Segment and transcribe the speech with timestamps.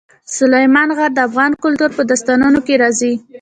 [0.37, 3.13] سلیمان غر د افغان کلتور په داستانونو کې راځي.